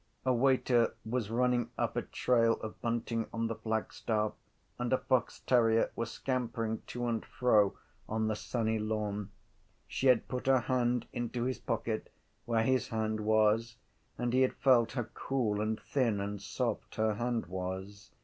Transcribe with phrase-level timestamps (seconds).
[0.25, 4.33] A waiter was running up a trail of bunting on the flagstaff
[4.79, 7.77] and a fox terrier was scampering to and fro
[8.09, 9.29] on the sunny lawn.
[9.87, 12.11] She had put her hand into his pocket
[12.45, 13.75] where his hand was
[14.17, 18.09] and he had felt how cool and thin and soft her hand was.